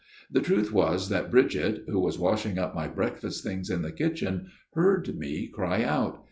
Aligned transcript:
The 0.31 0.41
truth 0.41 0.73
was 0.73 1.09
that 1.09 1.29
Bridget, 1.29 1.83
who 1.87 1.99
was 1.99 2.17
washing 2.17 2.57
up 2.57 2.73
my 2.73 2.87
breakfast 2.87 3.43
things 3.43 3.69
in 3.69 3.83
the 3.83 3.91
kitchen, 3.91 4.47
heard 4.73 5.15
me 5.15 5.45
cry 5.45 5.83
out. 5.83 6.19